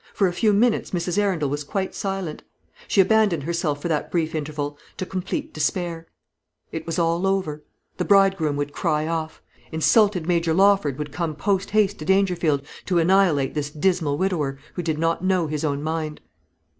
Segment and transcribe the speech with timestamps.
[0.15, 1.19] For a few minutes Mrs.
[1.19, 2.41] Arundel was quite silent.
[2.87, 6.07] She abandoned herself for that brief interval to complete despair.
[6.71, 7.63] It was all over.
[7.97, 12.97] The bridegroom would cry off; insulted Major Lawford would come post haste to Dangerfield, to
[12.97, 16.19] annihilate this dismal widower, who did not know his own mind.